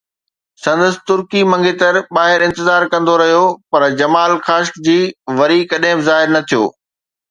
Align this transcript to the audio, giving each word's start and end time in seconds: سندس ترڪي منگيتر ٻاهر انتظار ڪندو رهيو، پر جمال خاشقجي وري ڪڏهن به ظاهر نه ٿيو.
سندس 0.63 0.95
ترڪي 1.09 1.41
منگيتر 1.51 1.99
ٻاهر 2.17 2.39
انتظار 2.47 2.87
ڪندو 2.95 3.15
رهيو، 3.23 3.45
پر 3.71 3.89
جمال 4.03 4.31
خاشقجي 4.49 5.01
وري 5.39 5.65
ڪڏهن 5.71 5.97
به 5.99 6.05
ظاهر 6.13 6.37
نه 6.39 6.47
ٿيو. 6.51 6.63